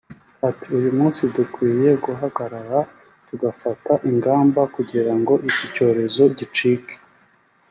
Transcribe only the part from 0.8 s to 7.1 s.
munsi dukwiye guhagarara tugafata ingamba kugira ngo iki cyorezo gicike